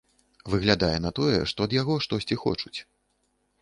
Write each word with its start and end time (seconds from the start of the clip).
Выглядае 0.53 0.95
на 1.05 1.11
тое, 1.21 1.37
што 1.53 1.59
ад 1.71 1.79
яго 1.81 2.01
штосьці 2.09 2.43
хочуць. 2.49 2.77